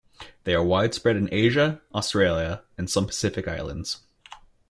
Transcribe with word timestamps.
They 0.45 0.55
are 0.55 0.63
widespread 0.63 1.15
in 1.15 1.31
Asia, 1.31 1.79
Australia 1.93 2.63
and 2.75 2.89
some 2.89 3.05
Pacific 3.05 3.47
islands. 3.47 3.97